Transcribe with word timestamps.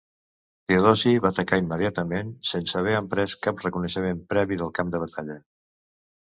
Teodosi 0.69 1.11
va 1.25 1.29
atacar 1.35 1.59
immediatament, 1.63 2.31
sense 2.53 2.79
haver 2.81 2.95
emprès 3.01 3.37
cap 3.45 3.63
reconeixement 3.67 4.25
previ 4.35 4.59
del 4.63 4.73
camp 4.81 4.91
de 4.97 5.05
batalla. 5.05 5.39